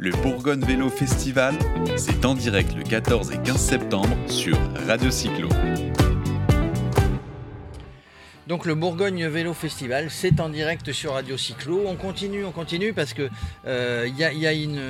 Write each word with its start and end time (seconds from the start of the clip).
Le 0.00 0.10
Bourgogne 0.22 0.64
Vélo 0.64 0.88
Festival, 0.88 1.54
c'est 1.96 2.24
en 2.24 2.34
direct 2.34 2.74
le 2.74 2.82
14 2.82 3.32
et 3.32 3.38
15 3.38 3.56
septembre 3.56 4.16
sur 4.28 4.56
Radio 4.86 5.10
Cyclo. 5.10 5.48
Donc 8.46 8.64
le 8.64 8.74
Bourgogne 8.74 9.26
Vélo 9.26 9.52
Festival, 9.52 10.10
c'est 10.10 10.40
en 10.40 10.48
direct 10.48 10.92
sur 10.92 11.12
Radio 11.12 11.36
Cyclo. 11.36 11.82
On 11.86 11.96
continue, 11.96 12.44
on 12.46 12.52
continue 12.52 12.94
parce 12.94 13.12
que 13.12 13.28
euh, 13.66 14.06
il 14.08 14.16
y, 14.16 14.24
a, 14.24 14.52
une, 14.54 14.80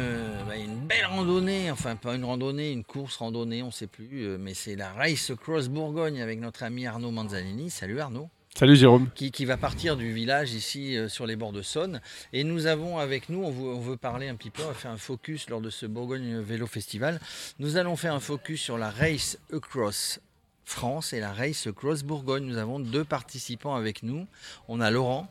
bah, 0.47 0.57
une, 0.57 0.87
belle 0.87 1.07
randonnée, 1.07 1.71
enfin 1.71 1.97
pas 1.97 2.15
une 2.15 2.25
randonnée, 2.25 2.71
une 2.71 2.85
course 2.85 3.17
randonnée, 3.17 3.63
on 3.63 3.67
ne 3.67 3.73
sait 3.73 3.89
plus, 3.89 4.27
euh, 4.27 4.37
mais 4.39 4.55
c'est 4.55 4.77
la 4.77 4.93
Race 4.93 5.33
Cross 5.41 5.69
Bourgogne 5.69 6.23
avec 6.23 6.39
notre 6.39 6.63
ami 6.63 6.87
Arnaud 6.87 7.11
Manzanini. 7.11 7.71
Salut 7.71 7.99
Arnaud. 7.99 8.29
Salut 8.59 8.75
Jérôme. 8.75 9.09
Qui, 9.15 9.45
va 9.45 9.57
partir 9.57 9.97
du 9.97 10.13
village 10.13 10.53
ici 10.53 10.97
euh, 10.97 11.09
sur 11.09 11.27
les 11.27 11.37
bords 11.37 11.53
de 11.53 11.63
Saône. 11.63 12.01
Et 12.33 12.43
nous 12.43 12.67
avons 12.67 12.99
avec 12.99 13.29
nous, 13.29 13.45
on 13.45 13.53
veut, 13.53 13.69
on 13.69 13.79
veut, 13.79 13.97
parler 13.97 14.27
un 14.27 14.35
petit 14.35 14.51
peu, 14.51 14.65
on 14.65 14.67
va 14.67 14.75
faire 14.75 14.91
un 14.91 14.97
focus 14.97 15.49
lors 15.49 15.61
de 15.61 15.71
ce 15.71 15.87
Bourgogne 15.87 16.41
Vélo 16.41 16.67
Festival. 16.67 17.21
Nous 17.61 17.77
allons 17.77 17.95
faire 17.95 18.15
un 18.15 18.19
focus 18.19 18.61
sur 18.61 18.77
la 18.77 18.91
Race 18.91 19.39
Across 19.53 20.19
France 20.65 21.13
et 21.13 21.21
la 21.21 21.33
Race 21.33 21.69
Cross 21.77 22.03
Bourgogne. 22.03 22.47
Nous 22.47 22.57
avons 22.57 22.81
deux 22.81 23.05
participants 23.05 23.77
avec 23.77 24.03
nous. 24.03 24.27
On 24.67 24.81
a 24.81 24.91
Laurent. 24.91 25.29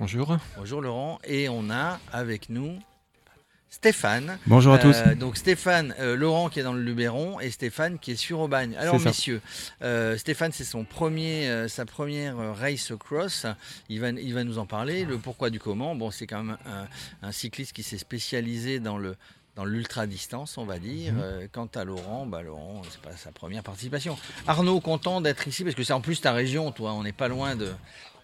Bonjour. 0.00 0.36
Bonjour 0.56 0.80
Laurent. 0.80 1.20
Et 1.22 1.48
on 1.48 1.70
a 1.70 2.00
avec 2.12 2.48
nous 2.48 2.80
Stéphane. 3.70 4.36
Bonjour 4.48 4.74
à 4.74 4.78
tous. 4.78 4.96
Euh, 4.96 5.14
donc 5.14 5.36
Stéphane, 5.36 5.94
euh, 6.00 6.16
Laurent 6.16 6.48
qui 6.48 6.58
est 6.58 6.64
dans 6.64 6.72
le 6.72 6.82
Luberon 6.82 7.38
et 7.38 7.50
Stéphane 7.50 8.00
qui 8.00 8.10
est 8.10 8.16
sur 8.16 8.40
Aubagne. 8.40 8.74
Alors 8.76 8.98
messieurs, 8.98 9.40
euh, 9.82 10.16
Stéphane 10.16 10.50
c'est 10.50 10.64
son 10.64 10.84
premier, 10.84 11.68
sa 11.68 11.86
première 11.86 12.36
race 12.56 12.92
cross. 12.98 13.46
Il 13.88 14.00
va, 14.00 14.10
il 14.10 14.34
va 14.34 14.42
nous 14.42 14.58
en 14.58 14.66
parler. 14.66 15.04
Le 15.04 15.18
pourquoi 15.18 15.50
du 15.50 15.60
comment. 15.60 15.94
Bon, 15.94 16.10
c'est 16.10 16.26
quand 16.26 16.42
même 16.42 16.58
un 17.22 17.30
cycliste 17.30 17.72
qui 17.72 17.84
s'est 17.84 17.98
spécialisé 17.98 18.80
dans 18.80 18.98
le 18.98 19.16
dans 19.56 19.64
l'ultra-distance, 19.64 20.58
on 20.58 20.64
va 20.64 20.78
dire. 20.78 21.12
Mhm. 21.12 21.48
Quant 21.52 21.68
à 21.74 21.84
Laurent, 21.84 22.26
bah 22.26 22.42
Laurent, 22.42 22.82
c'est 22.90 23.00
pas 23.00 23.16
sa 23.16 23.30
première 23.30 23.62
participation. 23.62 24.18
Arnaud, 24.48 24.80
content 24.80 25.20
d'être 25.20 25.46
ici 25.46 25.62
parce 25.62 25.76
que 25.76 25.84
c'est 25.84 25.92
en 25.92 26.00
plus 26.00 26.20
ta 26.20 26.32
région, 26.32 26.72
toi. 26.72 26.92
On 26.92 27.04
n'est 27.04 27.12
pas 27.12 27.28
loin 27.28 27.54
de, 27.54 27.72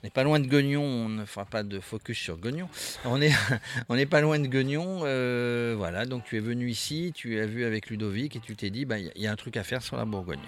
n'est 0.06 0.10
pas 0.10 0.24
loin 0.24 0.40
de 0.40 0.46
Guignon. 0.46 0.82
On 0.82 1.08
ne 1.08 1.24
fera 1.24 1.44
pas 1.44 1.62
de 1.62 1.80
focus 1.80 2.18
sur 2.18 2.38
Guignon. 2.38 2.68
On 3.04 3.20
est, 3.20 3.32
on 3.88 3.96
n'est 3.96 4.06
pas 4.06 4.20
loin 4.20 4.38
de 4.38 4.46
Guignon. 4.46 5.00
Euh, 5.04 5.74
voilà, 5.76 6.06
donc 6.06 6.24
tu 6.24 6.36
es 6.36 6.40
venu 6.40 6.70
ici, 6.70 7.12
tu 7.14 7.38
as 7.40 7.46
vu 7.46 7.64
avec 7.64 7.90
Ludovic 7.90 8.36
et 8.36 8.40
tu 8.40 8.56
t'es 8.56 8.70
dit, 8.70 8.84
bah, 8.84 8.98
il 8.98 9.10
y 9.16 9.26
a 9.26 9.32
un 9.32 9.36
truc 9.36 9.56
à 9.56 9.62
faire 9.62 9.82
sur 9.82 9.96
la 9.96 10.04
Bourgogne. 10.04 10.38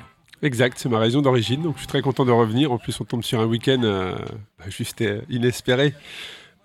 Exact, 0.40 0.78
c'est 0.78 0.88
ma 0.88 1.00
région 1.00 1.20
d'origine, 1.20 1.62
donc 1.62 1.74
je 1.74 1.80
suis 1.80 1.88
très 1.88 2.00
content 2.00 2.24
de 2.24 2.30
revenir. 2.30 2.70
En 2.70 2.78
plus, 2.78 2.98
on 3.00 3.04
tombe 3.04 3.24
sur 3.24 3.40
un 3.40 3.46
week-end 3.46 3.82
euh, 3.82 4.16
bah, 4.58 4.66
juste 4.68 5.04
inespéré. 5.28 5.94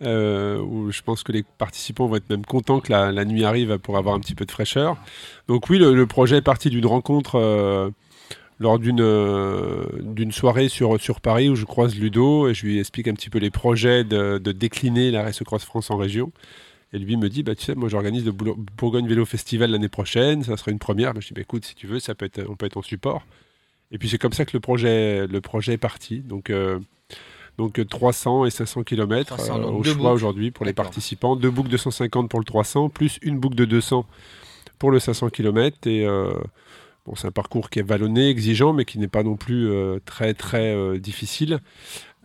Euh, 0.02 0.58
où 0.60 0.92
je 0.92 1.02
pense 1.02 1.24
que 1.24 1.32
les 1.32 1.44
participants 1.44 2.08
vont 2.08 2.16
être 2.16 2.30
même 2.30 2.46
contents 2.46 2.82
que 2.82 2.92
la, 2.92 3.26
nuit 3.26 3.46
arrive 3.46 3.78
pour 3.78 3.98
avoir 3.98 4.16
un 4.16 4.20
petit 4.20 4.36
peu 4.36 4.46
de 4.46 4.52
fraîcheur. 4.52 4.98
Donc 5.48 5.70
oui, 5.70 5.78
le, 5.80 6.06
projet 6.08 6.38
est 6.38 6.42
parti 6.42 6.70
d'une 6.70 6.86
rencontre 6.86 7.36
euh, 7.36 7.90
lors 8.60 8.80
d'une 8.80 9.02
euh, 9.02 9.86
d'une 10.02 10.32
soirée 10.32 10.70
sur, 10.70 11.00
sur 11.00 11.22
Paris 11.22 11.50
où 11.50 11.56
je 11.56 11.66
croise 11.66 11.96
Ludo 11.96 12.48
et 12.48 12.54
je 12.54 12.66
lui 12.66 12.80
explique 12.80 13.08
un 13.08 13.14
petit 13.14 13.30
peu 13.30 13.40
les 13.40 13.50
projets 13.50 14.04
de, 14.04 14.38
décliner 14.38 15.12
la 15.12 15.24
Race 15.24 15.42
Cross 15.44 15.64
France 15.64 15.92
en 15.92 15.98
région. 15.98 16.32
Et 16.96 17.00
lui 17.00 17.18
me 17.18 17.28
dit, 17.28 17.42
bah, 17.42 17.56
tu 17.56 17.64
sais, 17.64 17.74
moi 17.74 17.90
j'organise 17.90 18.24
le 18.24 18.32
Bourgogne 18.32 19.08
Vélo 19.08 19.26
Festival 19.26 19.72
l'année 19.72 19.90
prochaine, 19.90 20.44
ça 20.44 20.56
sera 20.58 20.70
une 20.70 20.78
première. 20.78 21.14
Bah, 21.14 21.22
je 21.22 21.28
dis, 21.30 21.34
bah, 21.34 21.42
écoute, 21.42 21.66
si 21.66 21.74
tu 21.74 21.88
veux, 21.88 22.00
ça 22.00 22.14
peut 22.14 22.26
être, 22.26 22.46
on 22.48 22.56
peut 22.56 22.68
être 22.68 22.78
en 22.78 22.84
support. 22.84 23.26
Et 23.92 23.98
puis 23.98 24.10
c'est 24.10 24.20
comme 24.20 24.34
ça 24.34 24.46
que 24.46 24.52
le 24.54 24.60
projet, 24.60 25.26
le 25.28 25.42
projet 25.42 25.74
est 25.74 25.78
parti. 25.78 26.20
Donc 26.20 26.52
donc 27.58 27.88
300 27.88 28.46
et 28.46 28.50
500 28.50 28.84
km 28.84 29.38
au 29.72 29.84
choix 29.84 30.12
aujourd'hui 30.12 30.52
pour 30.52 30.66
les 30.66 30.74
participants. 30.74 31.36
Deux 31.36 31.52
boucles 31.52 31.70
de 31.70 31.78
150 31.78 32.30
pour 32.30 32.40
le 32.40 32.46
300, 32.46 32.90
plus 32.90 33.20
une 33.22 33.40
boucle 33.40 33.56
de 33.56 33.66
200 33.66 34.06
pour 34.80 34.90
le 34.90 35.00
500 35.00 35.30
km. 35.30 35.88
Et 35.88 36.06
euh, 36.06 36.32
bon, 37.06 37.16
c'est 37.16 37.28
un 37.28 37.32
parcours 37.32 37.70
qui 37.70 37.80
est 37.80 37.88
vallonné, 37.88 38.30
exigeant, 38.30 38.74
mais 38.74 38.86
qui 38.86 39.00
n'est 39.00 39.08
pas 39.08 39.24
non 39.24 39.36
plus 39.36 39.70
euh, 39.70 40.00
très 40.06 40.34
très 40.34 40.74
euh, 40.74 41.00
difficile. 41.00 41.60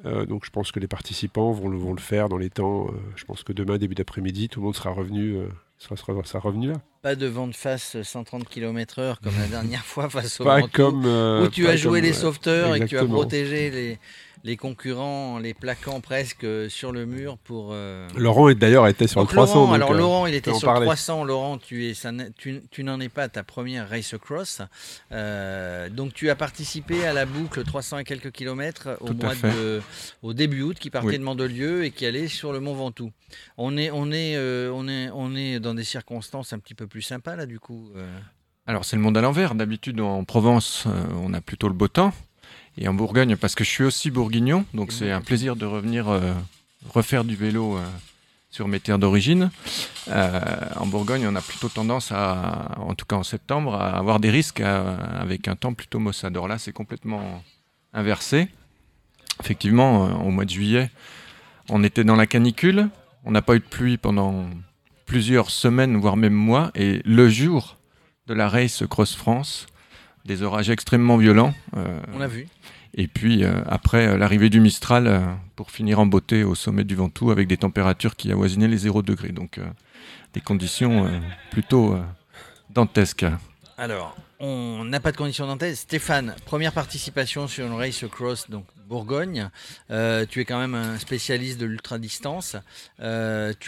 donc 0.05 0.45
je 0.45 0.51
pense 0.51 0.71
que 0.71 0.81
les 0.81 0.87
participants 0.87 1.51
vont 1.51 1.69
le, 1.69 1.77
vont 1.77 1.93
le 1.93 2.01
faire 2.01 2.29
dans 2.29 2.39
les 2.39 2.51
temps. 2.51 2.87
je 3.17 3.25
pense 3.25 3.43
que 3.43 3.53
demain, 3.53 3.79
début 3.79 3.97
d'après-midi, 3.97 4.49
tout 4.49 4.61
le 4.61 4.67
monde 4.67 4.77
sera 4.77 4.91
revenu 4.91 5.39
ça 5.79 5.95
sera, 5.97 6.41
revenu 6.41 6.69
là. 6.69 6.75
Pas 7.03 7.15
de 7.15 7.27
vent 7.27 7.47
de 7.47 7.55
face 7.55 8.01
130 8.03 8.49
km/h 8.49 9.17
comme 9.23 9.37
la 9.39 9.47
dernière 9.57 9.85
fois 9.85 10.09
face 10.09 10.41
au 10.41 10.45
Pas 10.45 10.63
comme, 10.63 11.05
où 11.05 11.49
tu 11.49 11.69
as 11.69 11.77
joué 11.77 12.01
les 12.01 12.13
sauveteurs 12.13 12.75
et 12.75 12.81
que 12.81 12.87
tu 12.87 12.99
as 12.99 13.05
protégé 13.05 13.71
les, 13.71 13.99
les 14.45 14.57
concurrents 14.57 15.39
les 15.39 15.55
plaquant 15.55 16.01
presque 16.01 16.47
sur 16.71 16.93
le 16.93 17.07
mur 17.07 17.39
pour. 17.39 17.71
Euh, 17.73 18.09
Laurent 18.17 18.53
d'ailleurs 18.53 18.87
était 18.87 19.07
sur 19.07 19.21
le 19.21 19.27
300. 19.27 19.73
alors 19.73 19.93
euh, 19.93 19.97
Laurent, 19.97 20.27
il 20.27 20.35
était 20.35 20.55
sur 20.55 20.73
le 20.73 20.81
300. 20.81 21.25
Laurent, 21.25 21.59
tu, 21.59 21.89
es, 21.89 21.95
tu, 22.37 22.85
n'en 22.85 23.01
es 23.01 23.09
pas 23.09 23.25
à 23.25 23.29
ta 23.29 23.43
première 23.43 23.89
race 23.89 24.15
across. 24.15 24.63
Euh, 25.13 25.89
donc 25.89 26.15
tu 26.15 26.31
as 26.31 26.37
participé 26.37 27.07
à 27.07 27.13
la 27.13 27.27
boucle 27.27 27.65
300 27.65 27.99
et 27.99 28.05
quelques 28.05 28.31
kilomètres 28.31 28.97
au 29.01 29.13
mois 29.13 29.35
de, 29.35 29.81
au 30.23 30.33
début 30.33 30.63
août, 30.63 30.79
qui 30.79 30.91
partait 30.91 31.19
de 31.19 31.25
Mandelieu 31.25 31.85
et 31.85 31.91
qui 31.91 32.07
allait 32.07 32.29
sur 32.29 32.53
le 32.53 32.61
Mont 32.61 32.75
Ventoux. 32.75 33.13
On 33.57 33.77
est, 33.77 33.91
on 33.91 34.11
est, 34.13 34.37
on 34.39 34.89
est, 34.89 35.11
on 35.13 35.35
est 35.35 35.61
dans 35.61 35.75
des 35.75 35.85
circonstances 35.85 36.53
un 36.53 36.59
petit 36.59 36.75
peu 36.75 36.87
plus 36.87 37.03
sympas 37.03 37.37
là, 37.37 37.47
du 37.47 37.59
coup. 37.59 37.91
Alors 38.67 38.85
c'est 38.85 38.97
le 38.97 39.03
monde 39.03 39.17
à 39.17 39.21
l'envers. 39.21 39.55
D'habitude 39.55 40.01
en 40.01 40.25
Provence, 40.25 40.87
on 41.23 41.33
a 41.33 41.41
plutôt 41.41 41.69
le 41.69 41.75
beau 41.75 41.89
temps 41.89 42.13
et 42.81 42.89
en 42.89 42.95
Bourgogne 42.95 43.37
parce 43.37 43.55
que 43.55 43.65
je 43.65 43.71
suis 43.71 43.85
aussi 43.85 44.11
bourguignon, 44.11 44.65
donc 44.73 44.93
c'est 44.93 45.11
un 45.11 45.21
plaisir 45.21 45.57
de 45.57 45.67
revenir 45.67 46.09
euh, 46.09 46.33
refaire 46.89 47.25
du 47.25 47.35
vélo 47.35 47.77
euh, 47.77 47.85
sur 48.51 48.69
mes 48.69 48.79
terres 48.81 48.99
d'origine. 48.99 49.51
Euh, 50.09 50.41
en 50.77 50.87
Bourgogne, 50.87 51.27
on 51.27 51.35
a 51.35 51.41
plutôt 51.41 51.69
tendance 51.69 52.13
à, 52.13 52.77
en 52.79 52.95
tout 52.95 53.05
cas 53.05 53.17
en 53.17 53.25
septembre, 53.25 53.75
à 53.75 53.99
avoir 53.99 54.21
des 54.21 54.31
risques 54.31 54.61
avec 54.61 55.49
un 55.49 55.57
temps 55.57 55.75
plutôt 55.75 55.99
maussade. 55.99 56.37
Là, 56.37 56.57
c'est 56.59 56.73
complètement 56.73 57.43
inversé. 57.93 58.49
Effectivement, 59.41 60.25
au 60.25 60.31
mois 60.31 60.45
de 60.45 60.51
juillet, 60.51 60.91
on 61.69 61.85
était 61.85 62.05
dans 62.05 62.17
la 62.17 62.27
canicule, 62.27 62.89
on 63.25 63.33
n'a 63.33 63.43
pas 63.43 63.57
eu 63.57 63.61
de 63.61 63.65
pluie 63.65 63.99
pendant 63.99 64.49
plusieurs 65.05 65.51
semaines, 65.51 65.97
voire 65.97 66.17
même 66.17 66.33
mois, 66.33 66.71
et 66.75 67.03
le 67.05 67.29
jour 67.29 67.77
de 68.27 68.35
la 68.35 68.49
Race 68.49 68.85
Cross 68.89 69.15
France, 69.15 69.67
des 70.29 70.43
orages 70.43 70.71
extrêmement 70.71 71.17
violents. 71.17 71.55
on 71.75 72.21
a 72.21 72.29
vu. 72.29 72.47
Et 72.95 73.07
puis 73.07 73.45
euh, 73.45 73.61
après 73.67 74.09
euh, 74.09 74.17
l'arrivée 74.17 74.51
du 74.51 74.61
Mistral 74.61 75.07
euh, 75.07 75.21
pour 75.57 75.71
finir 75.71 76.01
en 76.01 76.07
beauté 76.07 76.45
au 76.45 76.55
sommet 76.55 76.85
du 76.85 76.95
Ventoux 76.95 77.31
avec 77.31 77.47
des 77.47 77.57
températures 77.57 78.17
qui 78.17 78.33
avoisinaient 78.33 78.69
les 78.69 78.79
0 78.79 79.03
degrés. 79.03 79.33
Donc 79.33 79.61
des 80.35 80.41
conditions 80.41 81.09
plutôt 81.51 81.97
dantesques. 82.71 83.27
Alors, 83.77 84.17
on 84.41 84.85
n'a 84.85 85.01
pas 85.01 85.13
de 85.13 85.17
conditions 85.17 85.47
dantesques. 85.47 85.83
Stéphane, 85.83 86.35
première 86.45 86.73
participation 86.73 87.49
sur 87.49 87.67
une 87.67 87.73
race 87.73 88.05
cross, 88.11 88.49
donc 88.49 88.65
Bourgogne. 88.87 89.51
tu 89.89 90.41
es 90.41 90.45
quand 90.45 90.59
même 90.59 90.75
un 90.75 90.99
spécialiste 90.99 91.59
de 91.59 91.67
l'ultra-distance. 91.67 92.57
tu 92.99 93.03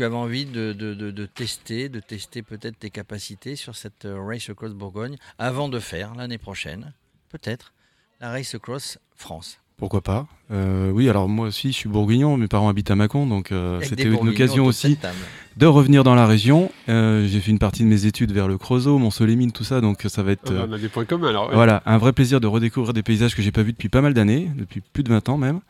avais 0.04 0.16
envie 0.16 0.46
de, 0.46 0.72
de, 0.72 1.26
tester, 1.26 1.88
de 1.88 2.00
tester 2.00 2.42
peut-être 2.42 2.78
tes 2.78 2.90
capacités 2.90 3.56
sur 3.56 3.76
cette 3.76 4.06
race 4.08 4.50
cross 4.56 4.72
Bourgogne 4.72 5.16
avant 5.38 5.68
de 5.68 5.78
faire 5.78 6.14
l'année 6.14 6.38
prochaine, 6.38 6.92
peut-être, 7.28 7.72
la 8.20 8.30
Race 8.30 8.56
Cross 8.60 8.98
France. 9.14 9.58
Pourquoi 9.80 10.02
pas 10.02 10.26
euh, 10.52 10.90
Oui, 10.90 11.08
alors 11.08 11.28
moi 11.28 11.48
aussi, 11.48 11.72
je 11.72 11.76
suis 11.76 11.88
bourguignon, 11.88 12.36
mes 12.36 12.46
parents 12.46 12.68
habitent 12.68 12.90
à 12.90 12.96
Mâcon, 12.96 13.26
donc 13.26 13.50
euh, 13.50 13.80
c'était 13.82 14.04
une 14.04 14.28
occasion 14.28 14.66
aussi 14.66 14.98
de 15.56 15.66
revenir 15.66 16.04
dans 16.04 16.14
la 16.14 16.26
région. 16.26 16.70
Euh, 16.88 17.26
j'ai 17.26 17.40
fait 17.40 17.50
une 17.50 17.58
partie 17.58 17.82
de 17.82 17.88
mes 17.88 18.06
études 18.06 18.30
vers 18.32 18.46
le 18.46 18.58
Creusot, 18.58 18.98
Mont-Solémine, 18.98 19.52
tout 19.52 19.64
ça, 19.64 19.80
donc 19.80 20.04
ça 20.06 20.22
va 20.22 20.32
être... 20.32 20.52
Ah 20.52 20.52
bah, 20.52 20.66
on 20.68 20.72
a 20.74 20.78
des 20.78 20.88
points 20.88 21.04
communs 21.06 21.28
alors. 21.28 21.50
Voilà, 21.52 21.82
un 21.86 21.98
vrai 21.98 22.12
plaisir 22.12 22.40
de 22.40 22.46
redécouvrir 22.46 22.92
des 22.92 23.02
paysages 23.02 23.34
que 23.34 23.42
j'ai 23.42 23.52
pas 23.52 23.62
vus 23.62 23.72
depuis 23.72 23.88
pas 23.88 24.02
mal 24.02 24.14
d'années, 24.14 24.50
depuis 24.54 24.80
plus 24.80 25.02
de 25.02 25.08
20 25.08 25.30
ans 25.30 25.38
même. 25.38 25.60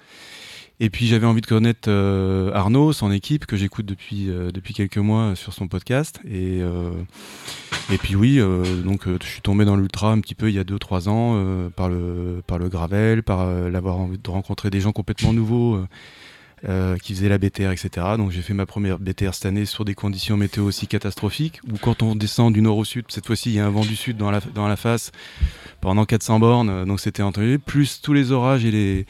Et 0.82 0.88
puis 0.88 1.06
j'avais 1.06 1.26
envie 1.26 1.42
de 1.42 1.46
connaître 1.46 1.90
euh, 1.90 2.50
Arnaud, 2.54 2.94
son 2.94 3.12
équipe, 3.12 3.44
que 3.44 3.54
j'écoute 3.54 3.84
depuis, 3.84 4.30
euh, 4.30 4.50
depuis 4.50 4.72
quelques 4.72 4.96
mois 4.96 5.36
sur 5.36 5.52
son 5.52 5.68
podcast. 5.68 6.20
Et, 6.24 6.62
euh, 6.62 6.90
et 7.92 7.98
puis 7.98 8.14
oui, 8.16 8.38
donc 8.84 9.02
je 9.06 9.26
suis 9.26 9.40
tombé 9.40 9.64
dans 9.64 9.76
l'ultra 9.76 10.10
un 10.12 10.20
petit 10.20 10.34
peu 10.34 10.48
il 10.48 10.54
y 10.54 10.58
a 10.58 10.64
2-3 10.64 11.08
ans 11.08 11.70
par, 11.74 11.88
le, 11.88 12.42
par 12.46 12.58
le 12.58 12.68
gravel, 12.68 13.22
par 13.22 13.46
l'avoir 13.46 13.98
envie 13.98 14.18
de 14.18 14.30
rencontrer 14.30 14.70
des 14.70 14.80
gens 14.80 14.92
complètement 14.92 15.32
nouveaux. 15.32 15.80
qui 17.02 17.14
faisaient 17.14 17.28
la 17.28 17.38
BTR, 17.38 17.70
etc. 17.70 17.88
Donc 18.16 18.30
j'ai 18.30 18.42
fait 18.42 18.54
ma 18.54 18.66
première 18.66 18.98
BTR 18.98 19.34
cette 19.34 19.46
année 19.46 19.64
sur 19.64 19.84
des 19.84 19.94
conditions 19.94 20.36
météo 20.36 20.64
aussi 20.64 20.86
catastrophiques, 20.86 21.60
où 21.70 21.78
quand 21.78 22.02
on 22.02 22.16
descend 22.16 22.52
du 22.52 22.62
nord 22.62 22.78
au 22.78 22.84
sud, 22.84 23.06
cette 23.08 23.26
fois-ci 23.26 23.50
il 23.50 23.56
y 23.56 23.60
a 23.60 23.66
un 23.66 23.70
vent 23.70 23.84
du 23.84 23.96
sud 23.96 24.16
dans 24.16 24.30
la, 24.30 24.40
dans 24.54 24.68
la 24.68 24.76
face 24.76 25.10
pendant 25.80 26.04
400 26.04 26.38
bornes, 26.38 26.84
donc 26.84 27.00
c'était 27.00 27.22
entendu, 27.22 27.58
plus 27.58 28.00
tous 28.02 28.12
les 28.12 28.32
orages 28.32 28.64
et 28.64 28.70
les, 28.70 29.06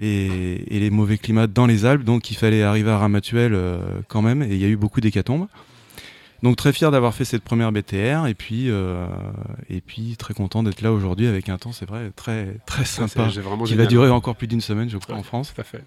et, 0.00 0.80
les 0.80 0.90
mauvais 0.90 1.18
climats 1.18 1.46
dans 1.46 1.66
les 1.66 1.84
Alpes, 1.84 2.04
donc 2.04 2.30
il 2.30 2.36
fallait 2.36 2.62
arriver 2.62 2.90
à 2.90 2.98
Ramatuelle 2.98 3.54
euh, 3.54 4.00
quand 4.08 4.22
même, 4.22 4.42
et 4.42 4.48
il 4.48 4.56
y 4.56 4.64
a 4.64 4.68
eu 4.68 4.76
beaucoup 4.76 5.00
d'hécatombes. 5.00 5.46
Donc 6.42 6.56
très 6.56 6.72
fier 6.72 6.90
d'avoir 6.90 7.14
fait 7.14 7.24
cette 7.24 7.42
première 7.42 7.70
BTR 7.72 8.26
et 8.26 8.34
puis 8.34 8.70
euh, 8.70 9.06
et 9.68 9.80
puis 9.80 10.16
très 10.16 10.34
content 10.34 10.62
d'être 10.62 10.80
là 10.80 10.92
aujourd'hui 10.92 11.26
avec 11.26 11.48
un 11.48 11.58
temps 11.58 11.72
c'est 11.72 11.86
vrai 11.86 12.10
très 12.16 12.56
très 12.66 12.84
sympa 12.84 13.28
qui 13.66 13.74
va 13.74 13.86
durer 13.86 14.10
encore 14.10 14.36
plus 14.36 14.46
d'une 14.46 14.60
semaine 14.60 14.88
je 14.88 14.98
crois 14.98 15.16
en 15.16 15.22
France. 15.22 15.52
Tout 15.54 15.60
à 15.60 15.64
fait. 15.64 15.82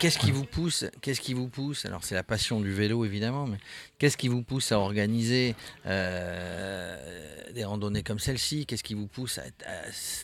Qu'est-ce 0.00 0.18
qui 0.18 0.30
vous 0.30 0.44
pousse 0.44 0.86
Qu'est-ce 1.02 1.20
qui 1.20 1.34
vous 1.34 1.48
pousse 1.48 1.84
Alors 1.84 2.02
c'est 2.02 2.14
la 2.14 2.22
passion 2.22 2.60
du 2.60 2.72
vélo 2.72 3.04
évidemment, 3.04 3.46
mais 3.46 3.58
qu'est-ce 3.98 4.16
qui 4.16 4.28
vous 4.28 4.42
pousse 4.42 4.72
à 4.72 4.78
organiser 4.78 5.54
euh, 5.84 7.52
des 7.52 7.64
randonnées 7.64 8.02
comme 8.02 8.18
celle-ci? 8.18 8.64
Qu'est-ce 8.64 8.82
qui 8.82 8.94
vous 8.94 9.06
pousse 9.06 9.38
à, 9.38 9.42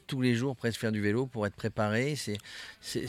tous 0.07 0.23
les 0.23 0.35
jours 0.35 0.57
presque 0.57 0.81
faire 0.81 0.93
du 0.93 1.03
vélo 1.03 1.27
pour 1.27 1.47
être 1.47 1.55
préparé? 1.55 2.17
C'est, 2.17 2.39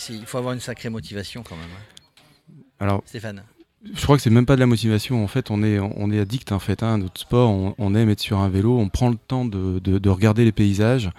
il 0.09 0.25
faut 0.25 0.37
avoir 0.37 0.53
une 0.53 0.59
sacrée 0.59 0.89
motivation 0.89 1.43
quand 1.43 1.55
même. 1.55 1.69
Hein. 1.69 2.53
Alors, 2.79 3.03
Stéphane. 3.05 3.43
Je 3.91 4.01
crois 4.01 4.15
que 4.15 4.23
c'est 4.23 4.29
même 4.29 4.45
pas 4.45 4.55
de 4.55 4.61
la 4.61 4.65
motivation. 4.65 5.23
En 5.23 5.27
fait, 5.27 5.51
on 5.51 5.61
est, 5.61 5.79
on 5.79 6.11
est 6.11 6.19
addict 6.19 6.51
en 6.51 6.59
fait 6.59 6.83
à 6.83 6.95
notre 6.97 7.19
sport. 7.19 7.73
On, 7.77 7.95
aime 7.95 8.09
être 8.09 8.21
sur 8.21 8.39
un 8.39 8.49
vélo. 8.49 8.77
On 8.77 8.89
prend 8.89 9.09
le 9.09 9.17
temps 9.17 9.45
de, 9.45 9.79
de 9.79 10.09
regarder 10.09 10.45
les 10.45 10.53
paysages 10.53 11.09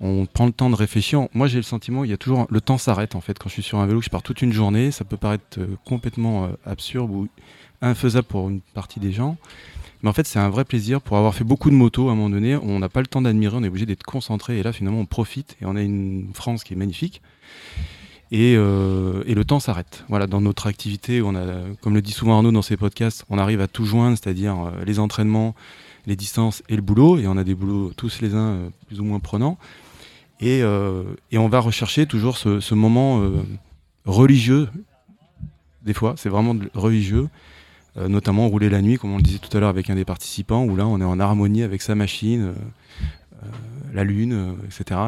on 0.00 0.26
prend 0.26 0.46
le 0.46 0.52
temps 0.52 0.70
de 0.70 0.76
réfléchir. 0.76 1.26
Moi, 1.34 1.48
j'ai 1.48 1.56
le 1.56 1.62
sentiment, 1.62 2.04
y 2.04 2.12
a 2.12 2.16
toujours 2.16 2.46
le 2.50 2.60
temps 2.60 2.78
s'arrête 2.78 3.14
en 3.14 3.20
fait 3.20 3.38
quand 3.38 3.48
je 3.48 3.54
suis 3.54 3.62
sur 3.62 3.78
un 3.78 3.86
vélo, 3.86 4.00
je 4.00 4.10
pars 4.10 4.22
toute 4.22 4.42
une 4.42 4.52
journée. 4.52 4.90
Ça 4.90 5.04
peut 5.04 5.16
paraître 5.16 5.58
euh, 5.58 5.76
complètement 5.84 6.44
euh, 6.44 6.48
absurde 6.64 7.10
ou 7.10 7.28
infaisable 7.82 8.26
pour 8.26 8.48
une 8.48 8.60
partie 8.60 9.00
des 9.00 9.12
gens, 9.12 9.36
mais 10.02 10.08
en 10.08 10.12
fait, 10.12 10.26
c'est 10.26 10.38
un 10.38 10.48
vrai 10.48 10.64
plaisir 10.64 11.00
pour 11.00 11.16
avoir 11.16 11.34
fait 11.34 11.44
beaucoup 11.44 11.70
de 11.70 11.74
motos 11.74 12.08
à 12.08 12.12
un 12.12 12.14
moment 12.14 12.30
donné. 12.30 12.56
On 12.56 12.78
n'a 12.78 12.88
pas 12.88 13.00
le 13.00 13.06
temps 13.06 13.22
d'admirer, 13.22 13.56
on 13.56 13.62
est 13.62 13.68
obligé 13.68 13.86
d'être 13.86 14.02
concentré 14.02 14.58
et 14.58 14.62
là, 14.62 14.72
finalement, 14.72 15.00
on 15.00 15.06
profite 15.06 15.56
et 15.60 15.66
on 15.66 15.76
a 15.76 15.82
une 15.82 16.30
France 16.34 16.64
qui 16.64 16.74
est 16.74 16.76
magnifique. 16.76 17.22
Et, 18.30 18.54
euh, 18.56 19.22
le 19.26 19.44
temps 19.44 19.60
s'arrête. 19.60 20.04
Voilà, 20.08 20.26
dans 20.26 20.40
notre 20.40 20.66
activité, 20.66 21.22
on 21.22 21.34
a, 21.34 21.44
comme 21.80 21.94
le 21.94 22.02
dit 22.02 22.12
souvent 22.12 22.36
Arnaud 22.36 22.52
dans 22.52 22.62
ses 22.62 22.76
podcasts, 22.76 23.24
on 23.30 23.38
arrive 23.38 23.60
à 23.60 23.68
tout 23.68 23.84
joindre, 23.84 24.18
c'est-à-dire 24.18 24.72
les 24.84 24.98
entraînements, 24.98 25.54
les 26.06 26.16
distances 26.16 26.62
et 26.68 26.76
le 26.76 26.82
boulot. 26.82 27.18
Et 27.18 27.26
on 27.26 27.36
a 27.36 27.44
des 27.44 27.54
boulots 27.54 27.92
tous 27.96 28.20
les 28.20 28.34
uns 28.34 28.70
plus 28.88 29.00
ou 29.00 29.04
moins 29.04 29.20
prenants. 29.20 29.58
Euh, 30.42 31.04
et, 31.30 31.38
on 31.38 31.48
va 31.48 31.60
rechercher 31.60 32.06
toujours 32.06 32.36
ce, 32.36 32.74
moment 32.74 33.20
euh, 33.20 33.42
religieux, 34.04 34.68
des 35.82 35.94
fois, 35.94 36.14
c'est 36.16 36.28
vraiment 36.28 36.56
religieux, 36.74 37.28
euh, 37.96 38.08
notamment 38.08 38.48
rouler 38.48 38.68
la 38.68 38.82
nuit, 38.82 38.96
comme 38.96 39.12
on 39.12 39.16
le 39.16 39.22
disait 39.22 39.38
tout 39.38 39.54
à 39.56 39.60
l'heure 39.60 39.68
avec 39.68 39.90
un 39.90 39.94
des 39.94 40.04
participants, 40.04 40.64
où 40.64 40.76
là 40.76 40.86
on 40.86 41.00
est 41.00 41.04
en 41.04 41.18
harmonie 41.18 41.62
avec 41.62 41.82
sa 41.82 41.94
machine, 41.94 42.54
la 43.94 44.04
lune, 44.04 44.56
etc. 44.64 45.00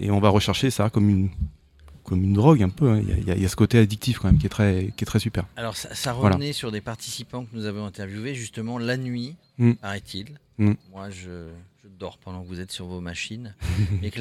Et, 0.00 0.10
on 0.10 0.20
va 0.20 0.28
rechercher 0.28 0.70
ça 0.70 0.90
comme 0.90 1.08
une, 1.08 1.30
comme 2.04 2.22
une 2.22 2.34
drogue 2.34 2.62
un 2.62 2.68
peu. 2.68 2.90
Hein. 2.90 3.02
Il, 3.26 3.40
y 3.40 3.44
a, 3.44 3.48
ce 3.48 3.56
côté 3.56 3.78
addictif 3.78 4.18
quand 4.18 4.28
même 4.28 4.38
qui 4.38 4.46
est 4.46 4.50
très, 4.50 4.92
qui 4.96 5.04
est 5.04 5.06
très 5.06 5.18
super. 5.18 5.44
Alors 5.56 5.76
ça, 5.76 6.12
revenait 6.12 6.52
sur 6.52 6.72
des 6.72 6.80
participants 6.80 7.44
que 7.44 7.54
nous 7.54 7.66
avons 7.66 7.84
interviewés 7.84 8.34
justement 8.34 8.78
la 8.78 8.96
nuit, 8.96 9.36
mmh. 9.58 9.72
paraît-il. 9.74 10.38
Mmh. 10.58 10.72
Moi 10.92 11.10
je 11.10 11.48
dors 12.02 12.18
pendant 12.18 12.42
que 12.42 12.48
vous 12.48 12.60
êtes 12.60 12.72
sur 12.72 12.86
vos 12.86 13.00
machines. 13.00 13.54
mais 14.02 14.10
que 14.10 14.20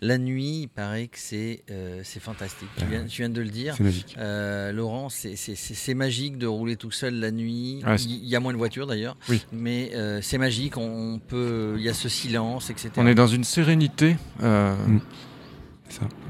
la, 0.00 0.18
nuit, 0.18 0.62
il 0.62 0.68
paraît 0.68 1.08
que 1.08 1.18
c'est 1.18 1.64
euh, 1.70 2.02
fantastique. 2.20 2.68
Tu 2.76 2.84
viens, 2.86 3.04
tu 3.06 3.22
viens, 3.22 3.28
de 3.28 3.40
le 3.40 3.48
dire. 3.48 3.76
Euh, 4.18 4.72
Laurent, 4.72 5.08
c'est 5.08 5.94
magique 5.94 6.38
de 6.38 6.46
rouler 6.46 6.76
tout 6.76 6.90
seul 6.90 7.14
la 7.14 7.30
nuit. 7.30 7.82
il 7.98 8.28
y 8.28 8.36
a 8.36 8.40
moins 8.40 8.52
de 8.52 8.58
voitures 8.58 8.86
d'ailleurs. 8.86 9.16
Mais 9.52 9.90
euh, 9.94 10.20
c'est 10.22 10.38
magique. 10.38 10.76
On 10.76 11.18
peut, 11.18 11.74
il 11.78 11.82
y 11.82 11.88
a 11.88 11.94
ce 11.94 12.08
silence, 12.08 12.70
etc. 12.70 12.90
On 12.96 13.06
est 13.06 13.16
dans 13.16 13.26
une 13.26 13.44
sérénité. 13.44 14.16
Mm. 14.40 14.98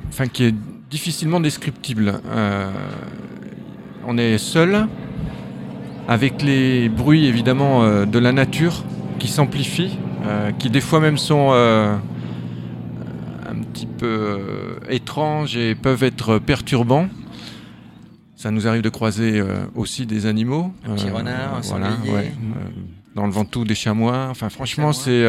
Enfin, 0.09 0.29
qui 0.29 0.45
est 0.45 0.55
difficilement 0.91 1.41
descriptible. 1.41 2.21
on 4.07 4.19
est 4.19 4.39
seul, 4.39 4.87
avec 6.09 6.43
les 6.43 6.89
bruits 6.89 7.27
évidemment 7.27 8.05
de 8.07 8.19
la 8.19 8.33
nature 8.33 8.85
qui 9.19 9.29
s'amplifient. 9.29 9.99
Euh, 10.29 10.53
qui 10.53 10.69
des 10.69 10.81
fois 10.81 11.01
même 11.01 11.17
sont 11.17 11.51
euh, 11.53 11.97
un 13.49 13.55
petit 13.63 13.87
peu 13.87 14.07
euh, 14.07 14.91
étranges 14.91 15.57
et 15.57 15.75
peuvent 15.75 16.03
être 16.03 16.39
perturbants. 16.39 17.09
Ça 18.37 18.51
nous 18.51 18.69
arrive 18.69 18.83
de 18.83 18.89
croiser 18.89 19.43
aussi 19.75 20.07
des 20.07 20.27
animaux. 20.27 20.73
Un 20.87 20.95
petit 20.95 21.11
renard, 21.11 21.57
un 21.57 21.61
voilà, 21.61 21.91
dans 23.17 23.27
le 23.27 23.33
Ventoux, 23.33 23.65
des 23.65 23.75
chamois. 23.75 24.29
Enfin, 24.31 24.49
franchement, 24.49 24.93
c'est 24.93 25.27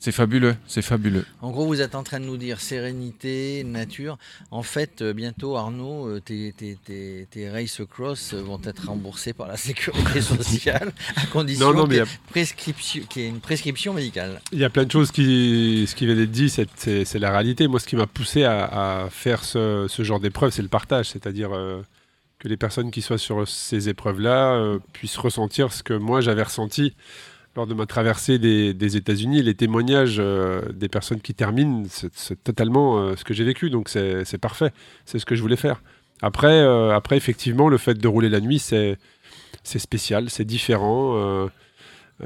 c'est 0.00 0.12
fabuleux, 0.12 0.54
c'est 0.68 0.82
fabuleux. 0.82 1.26
En 1.42 1.50
gros, 1.50 1.66
vous 1.66 1.80
êtes 1.80 1.96
en 1.96 2.04
train 2.04 2.20
de 2.20 2.24
nous 2.24 2.36
dire 2.36 2.60
sérénité, 2.60 3.64
nature. 3.64 4.16
En 4.52 4.62
fait, 4.62 5.02
euh, 5.02 5.12
bientôt, 5.12 5.56
Arnaud, 5.56 6.06
euh, 6.06 6.20
tes, 6.20 6.52
tes, 6.52 7.50
race 7.50 7.80
cross 7.90 8.32
vont 8.32 8.60
être 8.62 8.86
remboursés 8.86 9.32
par 9.32 9.48
la 9.48 9.56
sécurité 9.56 10.20
sociale 10.20 10.92
à 11.16 11.26
condition 11.26 11.72
qu'il 11.86 11.94
y, 11.94 13.24
ait 13.24 13.28
une 13.28 13.40
prescription 13.40 13.92
médicale. 13.92 14.40
Il 14.52 14.60
y 14.60 14.64
a 14.64 14.70
plein 14.70 14.84
de 14.84 14.90
choses 14.90 15.10
qui, 15.10 15.84
ce 15.88 15.96
qui 15.96 16.06
vient 16.06 16.14
d'être 16.14 16.30
dit, 16.30 16.48
c'est 16.48 17.18
la 17.18 17.32
réalité. 17.32 17.66
Moi, 17.66 17.80
ce 17.80 17.86
qui 17.88 17.96
m'a 17.96 18.06
poussé 18.06 18.44
à, 18.44 19.08
faire 19.10 19.44
ce, 19.44 19.88
genre 19.98 20.20
d'épreuve, 20.20 20.52
c'est 20.52 20.62
le 20.62 20.68
partage, 20.68 21.06
c'est-à-dire 21.10 21.50
euh, 21.52 21.82
que 22.38 22.46
les 22.46 22.56
personnes 22.56 22.92
qui 22.92 23.02
soient 23.02 23.18
sur 23.18 23.48
ces 23.48 23.88
épreuves-là 23.88 24.78
puissent 24.92 25.16
ressentir 25.16 25.72
ce 25.72 25.82
que 25.82 25.94
moi 25.94 26.20
j'avais 26.20 26.44
ressenti 26.44 26.94
lors 27.58 27.66
de 27.66 27.74
ma 27.74 27.86
traversée 27.86 28.38
des, 28.38 28.96
États-Unis, 28.96 29.42
les 29.42 29.54
témoignages 29.54 30.18
euh, 30.20 30.62
des 30.72 30.88
personnes 30.88 31.20
qui 31.20 31.34
terminent, 31.34 31.82
c'est 31.88 32.42
totalement 32.44 32.98
euh, 32.98 33.16
ce 33.16 33.24
que 33.24 33.34
j'ai 33.34 33.42
vécu, 33.42 33.68
donc 33.68 33.88
c'est 33.88 34.38
parfait, 34.38 34.70
c'est 35.06 35.18
ce 35.18 35.26
que 35.26 35.34
je 35.34 35.42
voulais 35.42 35.56
faire. 35.56 35.82
Après, 36.22 36.60
euh, 36.60 36.94
après, 36.94 37.16
effectivement, 37.16 37.68
le 37.68 37.76
fait 37.76 37.94
de 37.94 38.06
rouler 38.06 38.28
la 38.28 38.40
nuit, 38.40 38.60
c'est 38.60 38.96
spécial, 39.64 40.30
c'est 40.30 40.44
différent. 40.44 41.48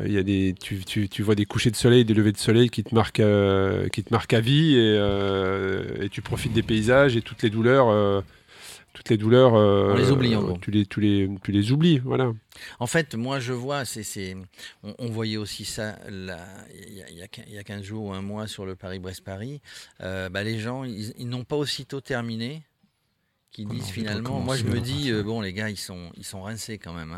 Il 0.05 0.13
y 0.13 0.19
a 0.19 0.23
des, 0.23 0.55
tu, 0.61 0.85
tu, 0.85 1.23
vois 1.23 1.35
des 1.35 1.47
couchers 1.47 1.71
de 1.71 1.77
soleil, 1.77 2.05
des 2.05 2.15
levées 2.15 2.33
de 2.33 2.39
soleil 2.39 2.69
qui 2.69 2.85
te 2.85 2.95
marquent, 2.95 3.23
qui 3.93 4.05
te 4.05 4.13
marquent 4.13 4.35
à 4.35 4.41
vie, 4.41 4.77
et, 4.77 6.09
tu 6.11 6.21
profites 6.21 6.53
des 6.53 6.63
paysages 6.63 7.17
et 7.17 7.23
toutes 7.23 7.43
les 7.43 7.51
douleurs 7.51 8.23
toutes 8.93 9.09
les 9.09 9.17
douleurs, 9.17 9.53
on 9.53 9.95
les 9.95 10.11
oublie 10.11 10.37
en 10.37 10.43
gros. 10.43 10.59
Tu 10.59 10.71
les, 10.71 10.87
tu 10.87 11.01
les, 11.01 11.31
tu 11.43 11.53
les 11.53 11.73
oublies, 11.73 11.99
voilà. 11.99 12.33
En 12.79 12.87
fait, 12.87 13.15
moi 13.15 13.41
je 13.41 13.53
vois, 13.53 13.85
c'est, 13.85 14.37
on, 14.83 15.11
voyait 15.11 15.37
aussi 15.37 15.65
ça 15.65 15.97
il 16.09 17.17
y, 17.49 17.59
a 17.59 17.65
15 17.65 17.83
jours 17.83 18.05
ou 18.07 18.13
un 18.13 18.23
mois 18.23 18.47
sur 18.47 18.67
le 18.67 18.77
Paris-Brest-Paris. 18.77 19.61
Euh, 20.01 20.29
bah, 20.29 20.43
les 20.43 20.59
gens, 20.59 20.85
ils, 20.85 21.29
n'ont 21.29 21.45
pas 21.45 21.57
aussitôt 21.57 22.01
terminé 22.01 22.63
qui 23.51 23.67
disent 23.67 23.89
finalement, 23.89 24.41
moi 24.41 24.57
je 24.57 24.65
me 24.65 24.81
dis, 24.81 25.11
euh, 25.11 25.23
bon 25.23 25.41
les 25.41 25.53
gars, 25.53 25.69
ils 25.69 25.77
sont, 25.77 26.11
ils 26.17 26.25
sont 26.25 26.43
rincés 26.43 26.79
quand 26.79 26.93
même. 26.93 27.13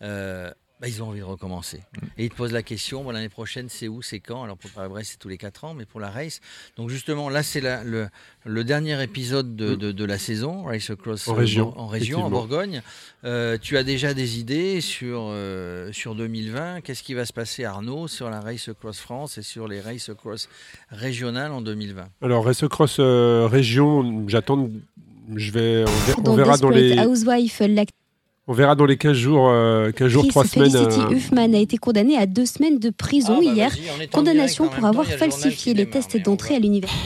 Hein. 0.00 0.52
Bah, 0.80 0.86
ils 0.86 1.02
ont 1.02 1.08
envie 1.08 1.18
de 1.18 1.24
recommencer. 1.24 1.78
Mm. 1.78 2.06
Et 2.18 2.24
ils 2.26 2.30
te 2.30 2.36
posent 2.36 2.52
la 2.52 2.62
question, 2.62 3.02
bon, 3.02 3.10
l'année 3.10 3.28
prochaine, 3.28 3.68
c'est 3.68 3.88
où, 3.88 4.00
c'est 4.00 4.20
quand? 4.20 4.44
Alors 4.44 4.56
pour 4.56 4.70
Paris-Brest, 4.70 5.12
c'est 5.12 5.18
tous 5.18 5.28
les 5.28 5.36
4 5.36 5.64
ans, 5.64 5.74
mais 5.74 5.84
pour 5.84 5.98
la 5.98 6.08
race. 6.08 6.40
Donc 6.76 6.88
justement, 6.88 7.28
là, 7.28 7.42
c'est 7.42 7.60
le, 7.60 8.08
le, 8.44 8.64
dernier 8.64 9.02
épisode 9.02 9.56
de, 9.56 9.74
mm. 9.74 9.92
de, 9.92 10.04
la 10.04 10.18
saison, 10.18 10.62
Race 10.62 10.88
Across 10.90 11.28
en 11.28 11.34
région, 11.34 11.76
en, 11.76 11.88
région, 11.88 12.24
en 12.24 12.30
Bourgogne. 12.30 12.82
Euh, 13.24 13.58
tu 13.60 13.76
as 13.76 13.82
déjà 13.82 14.14
des 14.14 14.38
idées 14.38 14.80
sur, 14.80 15.28
euh, 15.30 15.90
sur 15.92 16.14
2020. 16.14 16.82
Qu'est-ce 16.82 17.02
qui 17.02 17.14
va 17.14 17.24
se 17.24 17.32
passer, 17.32 17.64
Arnaud, 17.64 18.06
sur 18.06 18.30
la 18.30 18.40
Race 18.40 18.68
Across 18.68 19.00
France 19.00 19.38
et 19.38 19.42
sur 19.42 19.66
les 19.66 19.80
Race 19.80 20.08
Across 20.08 20.48
régionales 20.90 21.50
en 21.50 21.60
2020 21.60 22.08
Alors, 22.22 22.44
Race 22.44 22.62
Across 22.62 22.98
euh, 23.00 23.48
région, 23.50 24.28
j'attends 24.28 24.68
je 25.36 25.50
vais, 25.50 25.84
on, 26.24 26.34
verra 26.34 26.56
dans 26.56 26.70
les. 26.70 26.96
On 28.50 28.54
verra 28.54 28.74
dans 28.74 28.86
les 28.86 28.96
15 28.96 29.12
jours, 29.12 29.44
15 29.44 29.52
euh, 29.52 30.08
jours 30.08 30.26
3 30.26 30.44
semaines. 30.46 30.70
Felicity 30.70 31.00
euh... 31.00 31.10
Huffman 31.10 31.54
a 31.54 31.58
été 31.58 31.76
condamné 31.76 32.16
à 32.16 32.24
deux 32.24 32.46
semaines 32.46 32.78
de 32.78 32.88
prison 32.88 33.34
ah, 33.36 33.44
bah 33.44 33.52
hier. 33.52 33.72
Condamnation 34.10 34.68
pour 34.68 34.86
avoir 34.86 35.04
falsifié 35.04 35.74
les 35.74 35.88
tests 35.88 36.16
d'entrée 36.22 36.54
à 36.54 36.58
l'université. 36.58 36.98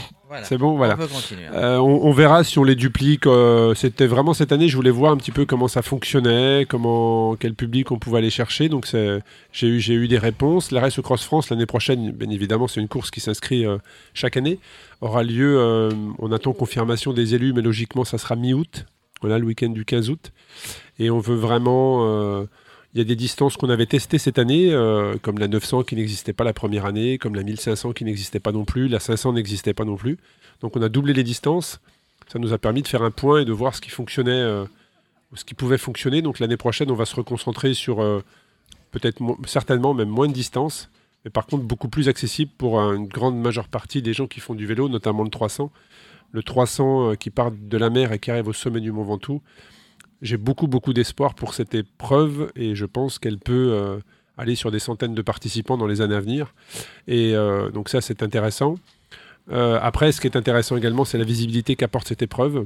C'est 0.43 0.57
bon, 0.57 0.77
voilà. 0.77 0.97
On, 0.97 1.55
euh, 1.55 1.77
on, 1.77 2.11
verra 2.11 2.45
si 2.45 2.57
on 2.59 2.63
les 2.63 2.75
duplique. 2.75 3.27
Euh, 3.27 3.75
c'était 3.75 4.07
vraiment 4.07 4.33
cette 4.33 4.53
année, 4.53 4.69
je 4.69 4.75
voulais 4.75 4.89
voir 4.89 5.11
un 5.11 5.17
petit 5.17 5.31
peu 5.31 5.45
comment 5.45 5.67
ça 5.67 5.81
fonctionnait, 5.81 6.65
comment, 6.67 7.35
quel 7.35 7.53
public 7.53 7.91
on 7.91 7.99
pouvait 7.99 8.19
aller 8.19 8.31
chercher. 8.31 8.69
Donc 8.69 8.87
j'ai 9.51 9.67
eu, 9.67 9.79
eu 9.79 10.07
des 10.07 10.17
réponses. 10.17 10.71
La 10.71 10.79
Race 10.79 10.99
Cross 11.01 11.25
France 11.25 11.49
l'année 11.49 11.65
prochaine, 11.65 12.11
bien 12.11 12.29
évidemment, 12.29 12.69
c'est 12.69 12.79
une 12.79 12.87
course 12.87 13.11
qui 13.11 13.19
s'inscrit 13.19 13.65
chaque 14.13 14.37
année. 14.37 14.59
Aura 15.01 15.23
lieu, 15.23 15.89
on 16.19 16.31
attend 16.31 16.53
confirmation 16.53 17.11
des 17.11 17.35
élus, 17.35 17.51
mais 17.51 17.61
logiquement, 17.61 18.05
ça 18.05 18.17
sera 18.17 18.37
mi-août. 18.37 18.85
Le 19.27 19.43
week-end 19.43 19.69
du 19.69 19.85
15 19.85 20.09
août. 20.09 20.31
Et 20.99 21.09
on 21.09 21.19
veut 21.19 21.35
vraiment. 21.35 22.05
Euh, 22.05 22.45
il 22.93 22.99
y 22.99 23.01
a 23.01 23.05
des 23.05 23.15
distances 23.15 23.57
qu'on 23.57 23.69
avait 23.69 23.87
testées 23.87 24.19
cette 24.19 24.37
année, 24.37 24.71
euh, 24.71 25.15
comme 25.19 25.39
la 25.39 25.47
900 25.47 25.81
qui 25.83 25.95
n'existait 25.95 26.33
pas 26.33 26.43
la 26.43 26.53
première 26.53 26.85
année, 26.85 27.17
comme 27.17 27.33
la 27.33 27.41
1500 27.41 27.93
qui 27.93 28.05
n'existait 28.05 28.39
pas 28.39 28.51
non 28.51 28.65
plus, 28.65 28.87
la 28.87 28.99
500 28.99 29.33
n'existait 29.33 29.73
pas 29.73 29.83
non 29.83 29.95
plus. 29.95 30.19
Donc 30.61 30.75
on 30.75 30.81
a 30.83 30.89
doublé 30.89 31.13
les 31.13 31.23
distances. 31.23 31.79
Ça 32.31 32.37
nous 32.37 32.53
a 32.53 32.59
permis 32.59 32.83
de 32.83 32.87
faire 32.87 33.01
un 33.01 33.09
point 33.09 33.41
et 33.41 33.45
de 33.45 33.51
voir 33.51 33.75
ce 33.75 33.81
qui 33.81 33.89
fonctionnait, 33.89 34.31
euh, 34.31 34.65
ce 35.33 35.43
qui 35.43 35.55
pouvait 35.55 35.79
fonctionner. 35.79 36.21
Donc 36.21 36.37
l'année 36.37 36.57
prochaine, 36.57 36.91
on 36.91 36.95
va 36.95 37.05
se 37.05 37.15
reconcentrer 37.15 37.73
sur 37.73 37.97
peut-être 38.91 39.23
certainement 39.47 39.95
même 39.95 40.09
moins 40.09 40.27
de 40.27 40.33
distances, 40.33 40.91
mais 41.25 41.31
par 41.31 41.47
contre 41.47 41.63
beaucoup 41.63 41.89
plus 41.89 42.09
accessible 42.09 42.51
pour 42.59 42.79
une 42.79 43.07
grande 43.07 43.41
majeure 43.41 43.69
partie 43.69 44.03
des 44.03 44.13
gens 44.13 44.27
qui 44.27 44.39
font 44.39 44.53
du 44.53 44.67
vélo, 44.67 44.87
notamment 44.87 45.23
le 45.23 45.31
300. 45.31 45.71
Le 46.33 46.43
300 46.43 47.15
qui 47.15 47.29
part 47.29 47.51
de 47.51 47.77
la 47.77 47.89
mer 47.89 48.11
et 48.11 48.19
qui 48.19 48.31
arrive 48.31 48.47
au 48.47 48.53
sommet 48.53 48.81
du 48.81 48.91
Mont 48.91 49.03
Ventoux 49.03 49.41
j'ai 50.23 50.37
beaucoup, 50.37 50.67
beaucoup 50.67 50.93
d'espoir 50.93 51.35
pour 51.35 51.53
cette 51.53 51.75
épreuve 51.75 52.49
et 52.55 52.75
je 52.75 52.85
pense 52.85 53.19
qu'elle 53.19 53.37
peut 53.37 53.71
euh, 53.73 53.99
aller 54.37 54.55
sur 54.55 54.71
des 54.71 54.79
centaines 54.79 55.13
de 55.13 55.21
participants 55.21 55.77
dans 55.77 55.85
les 55.85 56.01
années 56.01 56.15
à 56.15 56.21
venir. 56.21 56.55
Et 57.07 57.35
euh, 57.35 57.69
donc 57.69 57.89
ça, 57.89 57.99
c'est 57.99 58.23
intéressant. 58.23 58.75
Euh, 59.51 59.77
après, 59.81 60.13
ce 60.13 60.21
qui 60.21 60.27
est 60.27 60.37
intéressant 60.37 60.77
également, 60.77 61.03
c'est 61.03 61.17
la 61.17 61.25
visibilité 61.25 61.75
qu'apporte 61.75 62.07
cette 62.07 62.21
épreuve. 62.21 62.65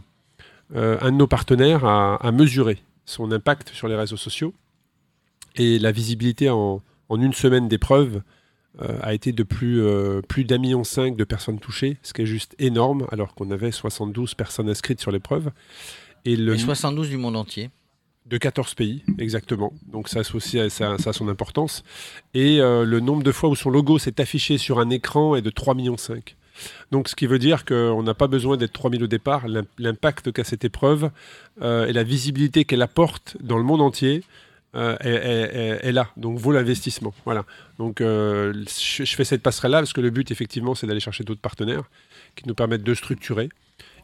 un 0.76 1.12
de 1.12 1.18
nos 1.18 1.28
partenaires 1.28 1.84
a, 1.84 2.32
mesuré 2.32 2.78
son 3.06 3.32
impact 3.32 3.70
sur 3.70 3.88
les 3.88 3.96
réseaux 3.96 4.18
sociaux 4.18 4.54
et 5.56 5.80
la 5.80 5.92
visibilité 5.92 6.50
en, 6.52 6.82
une 7.10 7.34
semaine 7.34 7.68
d'épreuve 7.68 8.22
a 8.80 9.14
été 9.14 9.32
de 9.32 9.44
plus, 9.44 9.82
plus 10.28 10.44
d'un 10.44 10.58
million 10.58 10.84
cinq 10.84 11.16
de 11.16 11.24
personnes 11.24 11.60
touchées, 11.60 11.98
ce 12.04 12.14
qui 12.14 12.22
est 12.22 12.26
juste 12.26 12.56
énorme, 12.60 13.08
alors 13.12 13.34
qu'on 13.34 13.52
avait 13.52 13.72
72 13.72 14.36
personnes 14.36 14.70
inscrites 14.70 15.02
sur 15.02 15.12
l'épreuve. 15.12 15.52
Et, 16.26 16.36
le... 16.36 16.54
et 16.54 16.58
72 16.58 17.10
du 17.10 17.18
monde 17.18 17.36
entier. 17.36 17.70
De 18.28 18.38
14 18.38 18.74
pays, 18.74 19.04
exactement. 19.20 19.72
Donc 19.90 20.10
ça, 20.10 20.20
aussi, 20.34 20.60
ça, 20.70 20.96
a 20.96 21.14
son 21.14 21.30
importance. 21.30 21.86
Et 22.34 22.60
euh, 22.60 22.84
le 22.84 23.00
nombre 23.00 23.24
de 23.24 23.32
fois 23.32 23.50
où 23.50 23.56
son 23.56 23.70
logo 23.70 24.00
s'est 24.00 24.20
affiché 24.20 24.58
sur 24.58 24.80
un 24.80 24.90
écran 24.90 25.38
est 25.38 25.42
de 25.42 25.50
3,5 25.50 25.76
millions. 25.76 25.96
Donc 26.92 27.08
ce 27.08 27.16
qui 27.16 27.26
veut 27.26 27.40
dire 27.40 27.64
qu'on 27.64 28.04
n'a 28.04 28.14
pas 28.14 28.28
besoin 28.28 28.58
d'être 28.58 28.74
3000 28.74 29.04
au 29.04 29.08
départ. 29.08 29.46
L'impact 29.78 30.34
qu'a 30.34 30.44
cette 30.44 30.66
épreuve 30.66 31.10
euh, 31.62 31.88
et 31.88 31.94
la 31.94 32.04
visibilité 32.04 32.66
qu'elle 32.66 32.82
apporte 32.82 33.38
dans 33.40 33.58
le 33.58 33.64
monde 33.64 33.82
entier 33.82 34.24
euh, 34.76 34.98
est, 35.00 35.92
là. 35.92 36.10
Donc 36.18 36.38
vaut 36.38 36.52
l'investissement. 36.52 37.14
Voilà. 37.26 37.46
Donc 37.80 37.98
je, 38.00 38.54
je, 38.66 39.16
fais 39.16 39.24
cette 39.24 39.42
passerelle-là 39.42 39.80
parce 39.80 39.94
que 39.94 40.02
le 40.02 40.10
but 40.10 40.30
effectivement 40.32 40.76
c'est 40.76 40.88
d'aller 40.88 41.00
chercher 41.00 41.24
d'autres 41.24 41.42
partenaires 41.42 41.90
qui 42.36 42.48
nous 42.48 42.56
permettent 42.56 42.84
de 42.84 42.94
structurer 42.94 43.50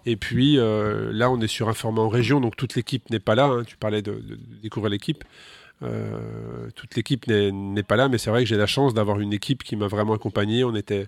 et 0.05 0.17
puis 0.17 0.57
euh, 0.57 1.11
là, 1.13 1.31
on 1.31 1.39
est 1.39 1.47
sur 1.47 1.69
un 1.69 1.73
format 1.73 2.01
en 2.01 2.09
région, 2.09 2.41
donc 2.41 2.55
toute 2.55 2.75
l'équipe 2.75 3.09
n'est 3.09 3.19
pas 3.19 3.35
là. 3.35 3.45
Hein. 3.45 3.63
Tu 3.65 3.77
parlais 3.77 4.01
de, 4.01 4.21
découvrir 4.61 4.89
l'équipe. 4.89 5.23
Euh, 5.81 6.69
toute 6.75 6.95
l'équipe 6.95 7.27
n'est 7.27 7.83
pas 7.83 7.95
là, 7.95 8.09
mais 8.09 8.17
c'est 8.17 8.29
vrai 8.29 8.43
que 8.43 8.49
j'ai 8.49 8.57
la 8.57 8.67
chance 8.67 8.93
d'avoir 8.93 9.19
une 9.19 9.33
équipe 9.33 9.63
qui 9.63 9.75
m'a 9.75 9.87
vraiment 9.87 10.13
accompagné. 10.13 10.63
On 10.63 10.75
était 10.75 11.07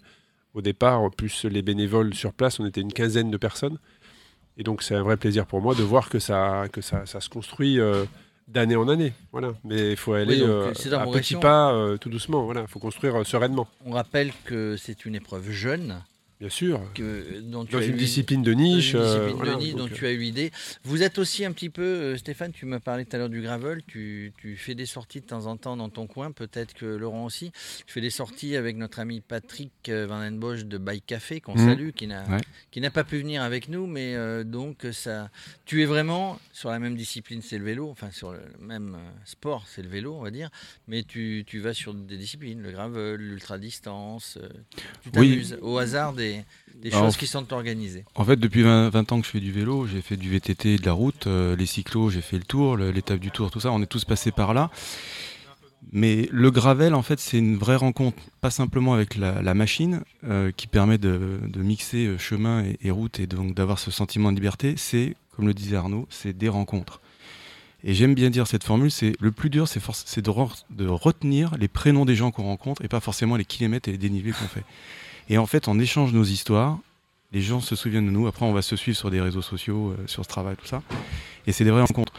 au 0.54 0.62
départ, 0.62 1.10
plus 1.12 1.44
les 1.46 1.62
bénévoles 1.62 2.14
sur 2.14 2.34
place, 2.34 2.60
on 2.60 2.66
était 2.66 2.82
une 2.82 2.94
quinzaine 2.94 3.30
de 3.30 3.38
personnes. 3.38 3.78
Et 4.58 4.64
donc 4.64 4.84
c'est 4.84 4.96
un 4.96 5.04
vrai 5.04 5.18
plaisir 5.18 5.46
pour 5.46 5.62
moi 5.62 5.76
de 5.76 5.84
voir 5.84 6.10
que 6.10 6.20
ça, 6.20 6.64
que 6.72 6.80
ça, 6.80 7.06
se 7.06 7.28
construit 7.28 7.78
euh, 7.78 8.06
d'année 8.48 8.76
en 8.76 8.88
année. 8.88 9.14
Voilà. 9.32 9.54
Mais 9.64 9.92
il 9.92 9.98
faut 9.98 10.14
aller 10.14 10.44
à 10.44 11.06
petits 11.08 11.36
pas, 11.36 11.96
tout 12.00 12.10
doucement. 12.10 12.44
Voilà. 12.44 12.62
Il 12.62 12.68
faut 12.68 12.80
construire 12.80 13.26
sereinement. 13.26 13.68
On 13.86 13.92
rappelle 13.92 14.32
que 14.46 14.78
c'est 14.78 15.06
une 15.06 15.16
épreuve 15.16 15.50
jeune. 15.50 16.02
Bien 16.40 16.50
sûr. 16.50 16.82
Que, 16.94 17.40
dont 17.40 17.64
dans 17.64 17.82
une 17.82 17.96
discipline 17.96 18.44
de 18.44 18.52
niche. 18.52 18.94
Une 18.94 19.02
discipline 19.02 19.54
de 19.54 19.58
niche 19.58 19.76
dont 19.76 19.88
tu 19.88 20.06
as 20.06 20.12
eu 20.12 20.18
l'idée. 20.18 20.52
Vous 20.84 21.02
êtes 21.02 21.18
aussi 21.18 21.46
un 21.46 21.54
petit 21.54 21.70
peu, 21.70 21.82
euh, 21.82 22.18
Stéphane, 22.18 22.52
tu 22.52 22.66
m'as 22.66 22.82
parlé 22.82 23.06
tout 23.06 23.16
à 23.16 23.20
l'heure 23.20 23.30
du 23.30 23.42
gravel, 23.42 23.82
tu, 23.88 24.34
tu, 24.38 24.58
fais 24.58 24.76
des 24.76 24.86
sorties 24.86 25.22
de 25.22 25.26
temps 25.26 25.46
en 25.46 25.56
temps 25.56 25.78
dans 25.78 25.90
ton 25.90 26.08
coin, 26.08 26.34
peut-être 26.34 26.74
que 26.74 26.86
Laurent 26.86 27.24
aussi. 27.24 27.52
Tu 27.86 27.94
fais 27.94 28.02
des 28.02 28.10
sorties 28.10 28.58
avec 28.58 28.76
notre 28.76 29.00
ami 29.00 29.22
Patrick 29.22 29.72
euh, 29.88 30.08
Van 30.08 30.20
den 30.20 30.38
Bosch 30.38 30.66
de 30.66 30.78
Bike 30.78 31.06
Café, 31.06 31.40
qu'on 31.40 31.56
mmh. 31.56 31.70
salue, 31.70 31.90
qui 31.92 32.08
n'a 32.08 32.26
qui 32.70 32.82
n'a 32.82 32.92
pas 32.92 33.06
pu 33.06 33.18
venir 33.18 33.42
avec 33.42 33.70
nous, 33.70 33.88
mais 33.88 34.16
euh, 34.16 34.44
donc 34.44 34.86
ça, 34.92 35.30
tu 35.64 35.82
es 35.84 35.86
vraiment 35.86 36.38
sur 36.52 36.70
la 36.70 36.80
même 36.80 36.98
discipline, 36.98 37.42
c'est 37.42 37.58
le 37.58 37.64
vélo, 37.64 37.90
enfin 37.90 38.12
sur 38.12 38.34
le 38.34 38.42
même 38.60 38.98
sport, 39.24 39.66
c'est 39.68 39.82
le 39.82 39.90
vélo, 39.90 40.16
on 40.16 40.22
va 40.22 40.32
dire, 40.32 40.50
mais 40.90 41.04
tu, 41.04 41.46
tu 41.48 41.60
vas 41.60 41.74
sur 41.74 41.94
des 41.94 42.18
disciplines, 42.18 42.62
le 42.62 42.72
gravel, 42.72 43.16
l'ultra-distance, 43.16 44.38
tu 45.02 45.12
t'amuses 45.12 45.58
au 45.62 45.78
hasard 45.78 46.14
des 46.14 46.25
des, 46.76 46.92
choses 46.92 47.18
qui 47.18 47.28
sont 47.28 47.52
organisées 47.54 48.06
En 48.16 48.26
fait, 48.26 48.36
depuis 48.38 48.64
20, 48.64 49.12
ans 49.12 49.20
que 49.20 49.26
je 49.26 49.32
fais 49.32 49.40
du 49.40 49.52
vélo, 49.52 49.88
j'ai 49.88 50.02
fait 50.02 50.18
du 50.18 50.30
VTT, 50.30 50.78
de 50.78 50.86
la 50.86 50.94
route, 50.94 51.28
euh, 51.28 51.56
les 51.56 51.66
cyclos, 51.66 52.10
j'ai 52.10 52.22
fait 52.22 52.38
le 52.38 52.44
tour, 52.44 52.78
l'étape 52.78 53.20
du 53.20 53.32
tour, 53.32 53.52
tout 53.52 53.60
ça, 53.60 53.72
on 53.72 53.82
est 53.82 53.88
tous 53.88 54.06
passés 54.06 54.32
par 54.32 54.54
là. 54.54 54.70
Mais 55.92 56.28
le 56.32 56.52
gravel, 56.52 56.94
en 56.94 57.02
fait, 57.02 57.20
c'est 57.20 57.38
une 57.38 57.58
vraie 57.58 57.76
rencontre, 57.76 58.18
pas 58.42 58.50
simplement 58.50 58.94
avec 58.94 59.16
la, 59.16 59.54
machine 59.54 60.02
euh, 60.24 60.52
qui 60.56 60.68
permet 60.68 60.98
de, 60.98 61.40
mixer 61.56 62.08
euh, 62.08 62.18
chemin 62.18 62.64
et, 62.82 62.92
route 62.92 63.20
et 63.20 63.28
donc 63.28 63.54
d'avoir 63.54 63.80
ce 63.80 63.92
sentiment 63.92 64.32
de 64.32 64.38
liberté. 64.38 64.76
C'est, 64.78 65.16
comme 65.36 65.48
le 65.48 65.54
disait 65.54 65.76
Arnaud, 65.76 66.08
c'est 66.10 66.36
des 66.36 66.50
rencontres. 66.50 67.02
Et 67.84 67.94
j'aime 67.94 68.16
bien 68.16 68.32
dire 68.32 68.48
cette 68.48 68.64
formule, 68.64 68.90
c'est 68.90 69.14
le 69.20 69.32
plus 69.32 69.52
dur, 69.52 69.68
c'est 69.68 69.80
de, 70.22 70.32
de, 70.72 70.88
retenir 70.88 71.56
les 71.60 71.68
prénoms 71.68 72.04
des 72.04 72.16
gens 72.16 72.32
qu'on 72.32 72.44
rencontre 72.44 72.84
et 72.84 72.88
pas 72.88 73.00
forcément 73.00 73.36
les 73.36 73.46
kilomètres 73.46 73.88
et 73.88 73.92
les 73.92 74.00
dénivelés 74.00 74.32
qu'on 74.32 74.48
fait. 74.48 74.66
Et 75.30 75.38
en 75.38 75.46
fait, 75.46 75.68
on 75.68 75.80
échange 75.80 76.14
nos 76.14 76.24
histoires. 76.24 76.78
Les 77.32 77.42
gens 77.42 77.60
se 77.60 77.76
souviennent 77.76 78.06
de 78.06 78.12
nous. 78.12 78.28
Après, 78.28 78.46
on 78.46 78.54
va 78.54 78.62
se 78.62 78.76
suivre 78.76 78.98
sur 78.98 79.12
des 79.12 79.20
réseaux 79.20 79.42
sociaux, 79.42 79.92
euh, 79.92 80.08
sur 80.08 80.24
ce 80.24 80.30
travail, 80.30 80.56
tout 80.56 80.68
ça. 80.68 80.82
Et 81.48 81.52
c'est 81.52 81.64
des 81.64 81.72
vraies 81.72 81.82
rencontres. 81.82 82.14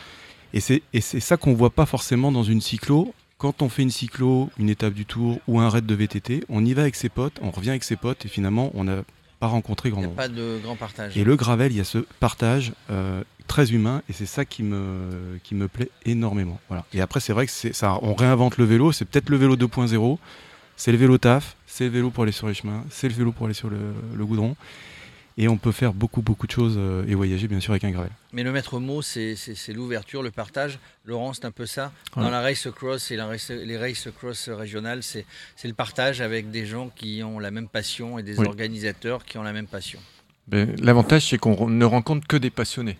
Et 0.52 0.60
c'est, 0.60 0.82
ça 1.20 1.36
qu'on 1.36 1.54
voit 1.54 1.70
pas 1.70 1.86
forcément 1.86 2.32
dans 2.32 2.42
une 2.42 2.60
cyclo. 2.60 3.14
Quand 3.38 3.62
on 3.62 3.68
fait 3.68 3.82
une 3.82 3.90
cyclo, 3.90 4.50
une 4.58 4.70
étape 4.70 4.94
du 4.94 5.04
tour 5.04 5.38
ou 5.46 5.60
un 5.60 5.68
raid 5.68 5.84
de 5.84 5.94
VTT, 5.94 6.44
on 6.48 6.64
y 6.64 6.72
va 6.72 6.82
avec 6.82 6.94
ses 6.94 7.10
potes, 7.10 7.38
on 7.42 7.50
revient 7.50 7.70
avec 7.70 7.84
ses 7.84 7.96
potes 7.96 8.24
et 8.24 8.28
finalement, 8.28 8.70
on 8.74 8.84
n'a 8.84 9.02
pas 9.38 9.48
rencontré 9.48 9.90
grand 9.90 10.02
monde. 10.02 10.14
Pas 10.14 10.28
de 10.28 10.58
grand 10.62 10.76
partage. 10.76 11.16
Et 11.18 11.24
le 11.24 11.36
gravel, 11.36 11.72
il 11.72 11.78
y 11.78 11.80
a 11.80 11.84
ce 11.84 11.98
partage 12.20 12.72
euh, 12.90 13.22
très 13.46 13.72
humain 13.72 14.02
et 14.08 14.14
c'est 14.14 14.26
ça 14.26 14.46
qui 14.46 14.62
me, 14.62 15.38
qui 15.44 15.54
me 15.54 15.68
plaît 15.68 15.90
énormément. 16.06 16.58
Voilà. 16.68 16.86
Et 16.94 17.02
après, 17.02 17.20
c'est 17.20 17.34
vrai 17.34 17.44
que 17.44 17.52
c'est 17.52 17.74
ça, 17.74 17.98
on 18.00 18.14
réinvente 18.14 18.56
le 18.56 18.64
vélo, 18.64 18.92
c'est 18.92 19.04
peut-être 19.04 19.28
le 19.28 19.36
vélo 19.36 19.56
2.0, 19.56 20.18
c'est 20.76 20.92
le 20.92 20.98
vélo 20.98 21.18
taf, 21.18 21.56
c'est 21.66 21.84
le 21.84 21.90
vélo 21.90 22.10
pour 22.10 22.22
aller 22.22 22.32
sur 22.32 22.46
les 22.46 22.54
chemins, 22.54 22.84
c'est 22.90 23.08
le 23.08 23.14
vélo 23.14 23.32
pour 23.32 23.46
aller 23.46 23.54
sur 23.54 23.70
le, 23.70 24.24
goudron. 24.24 24.56
Et 25.38 25.48
on 25.48 25.58
peut 25.58 25.72
faire 25.72 25.92
beaucoup, 25.92 26.22
beaucoup 26.22 26.46
de 26.46 26.52
choses 26.52 26.76
euh, 26.78 27.04
et 27.06 27.14
voyager, 27.14 27.46
bien 27.46 27.60
sûr, 27.60 27.72
avec 27.72 27.84
un 27.84 27.90
gravel. 27.90 28.10
Mais 28.32 28.42
le 28.42 28.52
maître 28.52 28.80
mot, 28.80 29.02
c'est 29.02 29.36
l'ouverture, 29.68 30.22
le 30.22 30.30
partage. 30.30 30.78
Laurent, 31.04 31.34
c'est 31.34 31.44
un 31.44 31.50
peu 31.50 31.66
ça. 31.66 31.92
Dans 32.14 32.30
la 32.30 32.40
race 32.40 32.68
cross 32.74 33.10
et 33.10 33.18
les 33.18 33.76
race 33.76 34.08
cross 34.16 34.48
régionales, 34.48 35.02
c'est 35.02 35.26
le 35.64 35.74
partage 35.74 36.22
avec 36.22 36.50
des 36.50 36.64
gens 36.64 36.88
qui 36.88 37.22
ont 37.22 37.38
la 37.38 37.50
même 37.50 37.68
passion 37.68 38.18
et 38.18 38.22
des 38.22 38.40
organisateurs 38.40 39.26
qui 39.26 39.36
ont 39.36 39.42
la 39.42 39.52
même 39.52 39.66
passion. 39.66 40.00
Ben, 40.48 40.74
l'avantage, 40.80 41.26
c'est 41.28 41.38
qu'on 41.38 41.68
ne 41.68 41.84
rencontre 41.84 42.26
que 42.26 42.36
des 42.36 42.50
passionnés, 42.50 42.98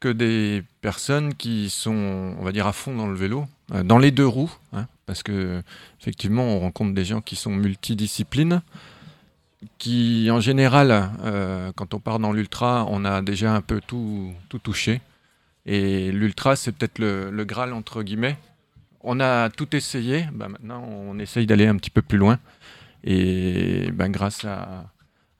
que 0.00 0.08
des 0.08 0.62
personnes 0.82 1.34
qui 1.34 1.70
sont, 1.70 2.34
on 2.38 2.44
va 2.44 2.52
dire, 2.52 2.66
à 2.66 2.74
fond 2.74 2.94
dans 2.94 3.06
le 3.06 3.16
vélo, 3.16 3.46
dans 3.70 3.98
les 3.98 4.10
deux 4.10 4.26
roues, 4.26 4.52
hein, 4.72 4.86
parce 5.06 5.22
que 5.22 5.62
effectivement, 6.00 6.44
on 6.44 6.60
rencontre 6.60 6.94
des 6.94 7.04
gens 7.04 7.20
qui 7.20 7.36
sont 7.36 7.50
multidisciplines, 7.50 8.62
qui 9.78 10.28
en 10.30 10.40
général, 10.40 11.10
euh, 11.24 11.72
quand 11.74 11.94
on 11.94 12.00
part 12.00 12.18
dans 12.18 12.32
l'ultra, 12.32 12.86
on 12.88 13.04
a 13.04 13.22
déjà 13.22 13.54
un 13.54 13.60
peu 13.60 13.80
tout, 13.86 14.32
tout 14.48 14.58
touché. 14.58 15.00
Et 15.66 16.12
l'ultra, 16.12 16.56
c'est 16.56 16.72
peut-être 16.72 16.98
le, 16.98 17.44
Graal 17.44 17.72
entre 17.72 18.02
guillemets. 18.02 18.38
On 19.00 19.20
a 19.20 19.50
tout 19.50 19.74
essayé, 19.76 20.26
bah, 20.32 20.48
maintenant 20.48 20.82
on 20.82 21.18
essaye 21.18 21.46
d'aller 21.46 21.66
un 21.66 21.76
petit 21.76 21.90
peu 21.90 22.02
plus 22.02 22.18
loin. 22.18 22.38
Et 23.04 23.90
ben, 23.92 24.10
grâce 24.10 24.44
à, 24.44 24.86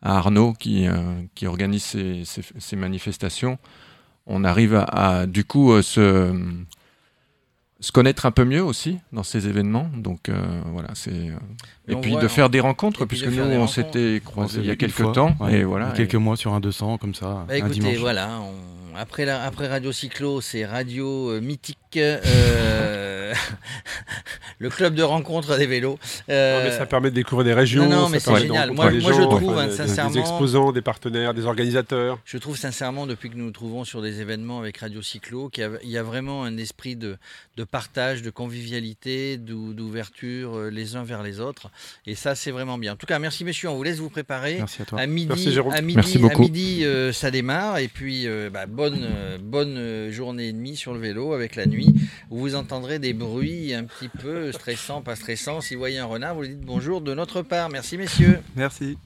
Arnaud 0.02 0.52
qui, 0.52 0.86
euh, 0.86 1.22
qui 1.34 1.46
organise 1.46 1.96
ces, 2.24 2.76
manifestations, 2.76 3.58
on 4.26 4.44
arrive 4.44 4.84
à, 4.88 5.26
du 5.26 5.44
coup 5.44 5.72
euh, 5.72 5.82
se, 5.82 6.32
se 7.80 7.92
connaître 7.92 8.26
un 8.26 8.30
peu 8.30 8.44
mieux 8.44 8.62
aussi 8.62 8.98
dans 9.12 9.22
ces 9.22 9.46
événements. 9.46 9.88
Donc 9.96 10.28
euh, 10.28 10.60
voilà, 10.72 10.88
c'est 10.94 11.10
euh, 11.10 11.36
et, 11.86 11.96
puis 11.96 12.16
de 12.16 12.28
faire 12.28 12.50
des 12.50 12.60
rencontres 12.60 13.04
puisque 13.04 13.26
nous 13.26 13.42
on 13.42 13.66
s'était 13.66 14.20
croisés 14.24 14.60
il 14.60 14.66
y 14.66 14.70
a 14.70 14.76
quelques 14.76 15.12
temps 15.12 15.36
et 15.48 15.64
voilà 15.64 15.92
quelques 15.92 16.16
mois 16.16 16.36
sur 16.36 16.54
un 16.54 16.60
200 16.60 16.98
comme 16.98 17.14
ça. 17.14 17.44
Bah, 17.46 17.56
écoutez, 17.56 17.96
voilà, 17.96 18.40
après 18.96 19.24
la... 19.24 19.44
après 19.44 19.68
Radio 19.68 19.92
Cyclo, 19.92 20.40
c'est 20.40 20.66
Radio 20.66 21.30
euh, 21.30 21.40
Mythique. 22.98 23.38
le 24.58 24.70
club 24.70 24.94
de 24.94 25.02
rencontre 25.02 25.56
des 25.56 25.66
vélos. 25.66 25.98
mais 26.28 26.70
ça 26.72 26.86
permet 26.86 27.10
de 27.10 27.14
découvrir 27.14 27.44
des 27.44 27.54
régions. 27.54 27.88
Non, 27.88 28.08
mais 28.08 28.20
c'est 28.20 28.36
génial. 28.36 28.72
Moi, 28.72 28.90
moi 28.90 29.12
je 29.12 29.22
trouve 29.22 29.70
sincèrement. 29.70 30.10
Des 30.10 30.20
exposants, 30.20 30.72
des 30.72 30.82
partenaires, 30.82 31.34
des 31.34 31.44
organisateurs. 31.44 32.18
Je 32.24 32.38
trouve 32.38 32.56
sincèrement, 32.56 33.06
depuis 33.06 33.30
que 33.30 33.36
nous 33.36 33.44
nous 33.44 33.52
trouvons 33.52 33.84
sur 33.84 34.02
des 34.02 34.20
événements 34.20 34.58
avec 34.58 34.78
Radio 34.78 35.00
Cyclo, 35.02 35.48
qu'il 35.48 35.70
y, 35.84 35.96
a 35.96 36.02
vraiment 36.02 36.44
un 36.44 36.56
esprit 36.58 36.96
de, 36.96 37.16
de 37.56 37.64
partage, 37.64 38.22
de 38.22 38.30
convivialité, 38.30 39.36
d'ouverture 39.38 40.56
euh, 40.56 40.70
les 40.70 40.96
uns 40.96 41.04
vers 41.04 41.22
les 41.22 41.40
autres. 41.40 41.70
Et 42.06 42.14
ça, 42.14 42.34
c'est 42.34 42.50
vraiment 42.50 42.78
bien. 42.78 42.92
En 42.92 42.96
tout 42.96 43.06
cas, 43.06 43.18
merci 43.18 43.44
messieurs, 43.44 43.68
on 43.68 43.76
vous 43.76 43.82
laisse 43.82 43.98
vous 43.98 44.10
préparer. 44.10 44.56
Merci 44.58 44.82
à 44.82 44.84
toi. 44.84 45.00
À 45.00 45.06
midi, 45.06 45.28
merci, 45.28 45.58
à 45.72 45.80
midi, 45.80 45.98
À 46.30 46.38
midi 46.38 46.84
euh, 46.84 47.12
ça 47.12 47.30
démarre. 47.30 47.78
Et 47.78 47.88
puis, 47.88 48.26
euh, 48.26 48.50
bah, 48.50 48.66
bonne, 48.66 49.08
bonne 49.40 50.10
journée 50.10 50.48
et 50.48 50.52
demie 50.52 50.76
sur 50.76 50.92
le 50.92 51.00
vélo 51.00 51.32
avec 51.32 51.56
la 51.56 51.66
nuit, 51.66 51.94
où 52.30 52.38
vous 52.38 52.54
entendrez 52.88 52.98
des 52.98 53.12
bruits 53.12 53.74
un 53.74 53.84
petit 53.84 54.08
peu 54.08 54.50
stressants, 54.50 55.02
pas 55.02 55.14
stressants. 55.14 55.60
Si 55.60 55.74
vous 55.74 55.78
voyez 55.78 55.98
un 55.98 56.06
renard, 56.06 56.34
vous 56.34 56.42
lui 56.42 56.48
dites 56.50 56.60
bonjour 56.60 57.02
de 57.02 57.12
notre 57.12 57.42
part. 57.42 57.68
Merci 57.68 57.98
messieurs. 57.98 58.40
Merci. 58.56 58.96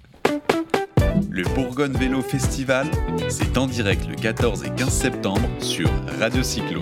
Le 1.31 1.43
Bourgogne 1.55 1.93
Vélo 1.95 2.23
Festival, 2.23 2.87
c'est 3.29 3.59
en 3.59 3.67
direct 3.67 4.07
le 4.09 4.15
14 4.15 4.65
et 4.65 4.71
15 4.71 4.89
septembre 4.89 5.49
sur 5.59 5.91
Radio 6.21 6.45
Cyclo. 6.45 6.81